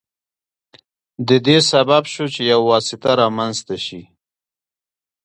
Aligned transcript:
د 1.27 1.29
دې 1.45 1.57
سبب 1.71 2.03
شو 2.13 2.25
چې 2.33 2.41
یو 2.51 2.61
واسطه 2.71 3.11
رامنځته 3.21 3.75
شي. 3.85 4.01